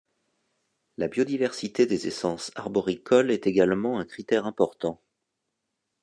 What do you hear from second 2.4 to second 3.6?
arboricoles est